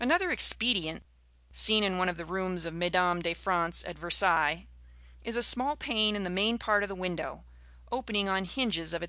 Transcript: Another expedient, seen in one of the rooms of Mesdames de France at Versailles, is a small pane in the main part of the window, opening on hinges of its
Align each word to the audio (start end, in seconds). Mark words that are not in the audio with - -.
Another 0.00 0.30
expedient, 0.30 1.02
seen 1.52 1.84
in 1.84 1.98
one 1.98 2.08
of 2.08 2.16
the 2.16 2.24
rooms 2.24 2.64
of 2.64 2.72
Mesdames 2.72 3.22
de 3.22 3.34
France 3.34 3.84
at 3.86 3.98
Versailles, 3.98 4.66
is 5.22 5.36
a 5.36 5.42
small 5.42 5.76
pane 5.76 6.16
in 6.16 6.24
the 6.24 6.30
main 6.30 6.56
part 6.56 6.82
of 6.82 6.88
the 6.88 6.94
window, 6.94 7.44
opening 7.92 8.26
on 8.26 8.46
hinges 8.46 8.94
of 8.94 9.02
its 9.02 9.08